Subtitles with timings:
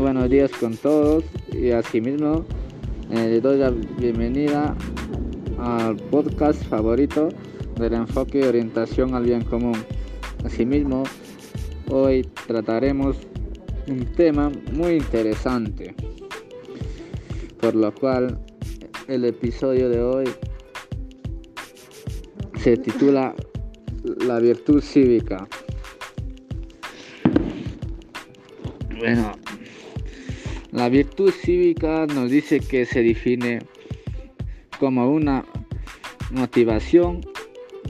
[0.00, 2.44] buenos días con todos y asimismo
[3.10, 4.76] eh, le doy la bienvenida
[5.58, 7.30] al podcast favorito
[7.78, 9.76] del enfoque y orientación al bien común.
[10.44, 11.04] Asimismo,
[11.90, 13.16] hoy trataremos
[13.88, 15.94] un tema muy interesante,
[17.60, 18.38] por lo cual
[19.08, 20.24] el episodio de hoy
[22.58, 23.34] se titula
[24.26, 25.48] La virtud cívica.
[28.98, 29.32] Bueno,
[30.72, 33.58] la virtud cívica nos dice que se define
[34.78, 35.44] como una
[36.30, 37.20] motivación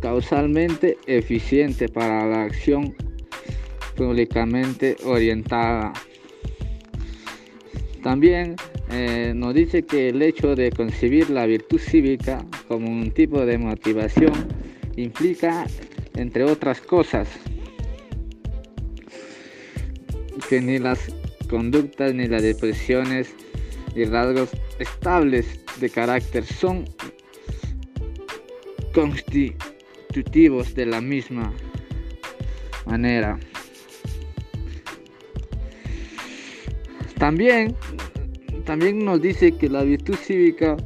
[0.00, 2.94] causalmente eficiente para la acción
[3.96, 5.92] públicamente orientada.
[8.02, 8.56] También
[8.90, 13.58] eh, nos dice que el hecho de concebir la virtud cívica como un tipo de
[13.58, 14.32] motivación
[14.96, 15.66] implica,
[16.14, 17.28] entre otras cosas,
[20.48, 20.98] que ni las
[21.48, 23.34] conductas ni las depresiones
[23.94, 26.84] y rasgos estables de carácter son
[28.94, 31.52] constitutivos de la misma
[32.86, 33.38] manera.
[37.18, 37.74] También,
[38.64, 40.76] también nos dice que la virtud cívica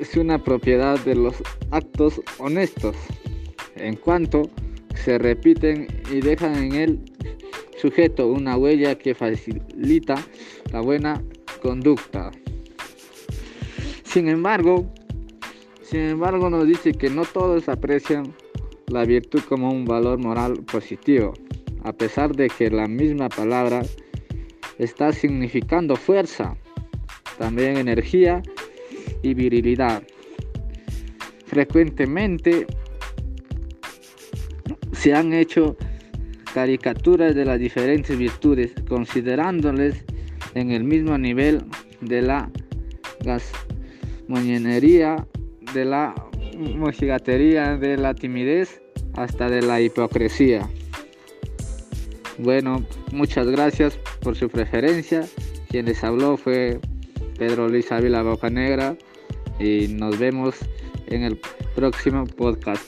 [0.00, 1.36] es una propiedad de los
[1.70, 2.96] actos honestos,
[3.76, 4.50] en cuanto
[4.94, 7.17] se repiten y dejan en él
[7.78, 10.16] sujeto una huella que facilita
[10.72, 11.22] la buena
[11.62, 12.30] conducta.
[14.04, 14.90] Sin embargo,
[15.82, 18.34] sin embargo nos dice que no todos aprecian
[18.88, 21.34] la virtud como un valor moral positivo,
[21.84, 23.82] a pesar de que la misma palabra
[24.78, 26.56] está significando fuerza,
[27.38, 28.42] también energía
[29.22, 30.02] y virilidad.
[31.46, 32.66] Frecuentemente
[34.92, 35.76] se han hecho
[36.54, 40.04] caricaturas de las diferentes virtudes, considerándoles
[40.54, 41.64] en el mismo nivel
[42.00, 42.50] de la
[43.20, 45.26] gasmoñenería,
[45.74, 46.14] de la
[46.76, 48.80] mojigatería, de la timidez,
[49.14, 50.68] hasta de la hipocresía.
[52.38, 55.26] Bueno, muchas gracias por su preferencia.
[55.68, 56.80] Quien les habló fue
[57.36, 58.96] Pedro Luis Ávila Boca Negra
[59.58, 60.54] y nos vemos
[61.08, 61.40] en el
[61.74, 62.84] próximo podcast.